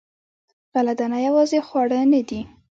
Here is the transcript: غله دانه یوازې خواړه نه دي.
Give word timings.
غله 0.73 0.93
دانه 0.99 1.17
یوازې 1.27 1.59
خواړه 1.67 1.99
نه 2.13 2.21
دي. 2.29 2.41